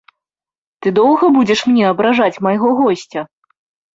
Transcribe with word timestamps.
Ты 0.85 0.93
доўга 0.99 1.25
будзеш 1.35 1.59
мне 1.71 1.83
абражаць 1.91 2.41
майго 2.47 2.73
госця? 2.83 3.21